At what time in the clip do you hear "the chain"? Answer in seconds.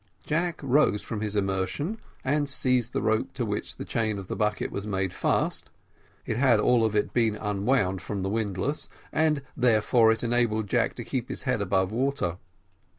3.75-4.17